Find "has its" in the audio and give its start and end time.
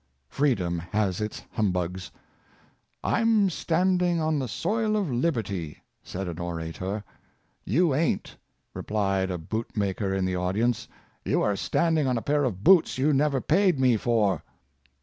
0.79-1.43